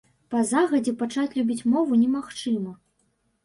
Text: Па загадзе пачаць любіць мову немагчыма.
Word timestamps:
Па 0.33 0.39
загадзе 0.51 0.93
пачаць 1.03 1.27
любіць 1.37 1.67
мову 1.77 2.03
немагчыма. 2.03 2.77